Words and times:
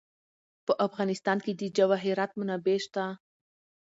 په 0.65 0.73
افغانستان 0.87 1.37
کې 1.45 1.51
د 1.55 1.63
جواهرات 1.77 2.31
منابع 2.39 2.77
شته. 2.85 3.03